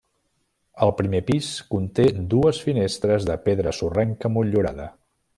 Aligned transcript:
El 0.85 0.93
primer 1.01 1.19
pis 1.27 1.49
conté 1.73 2.05
dues 2.33 2.61
finestres 2.69 3.27
de 3.31 3.35
pedra 3.49 3.75
sorrenca 3.81 4.33
motllurada. 4.39 4.89